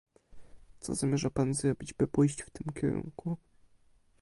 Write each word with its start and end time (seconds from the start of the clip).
Co 0.79 0.95
zamierza 0.95 1.29
pan 1.29 1.53
zrobić, 1.53 1.93
by 1.93 2.07
pójść 2.07 2.41
w 2.41 2.49
tym 2.49 2.73
kierunku? 2.73 3.37